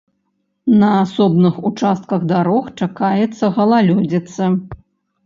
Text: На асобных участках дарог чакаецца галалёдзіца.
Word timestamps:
На 0.83 0.87
асобных 1.01 1.59
участках 1.69 2.23
дарог 2.31 2.71
чакаецца 2.85 3.51
галалёдзіца. 3.59 4.49